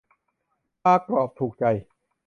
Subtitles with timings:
[0.83, 1.63] ปลากรอบถูกใจ